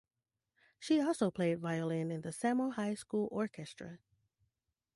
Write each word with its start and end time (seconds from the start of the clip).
She 0.79 0.99
also 0.99 1.29
played 1.29 1.59
violin 1.59 2.09
in 2.09 2.21
the 2.21 2.29
Samohi 2.31 2.97
school 2.97 3.29
orchestra. 3.31 3.99